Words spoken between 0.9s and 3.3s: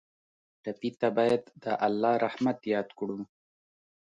ته باید د الله رحمت یاد کړو.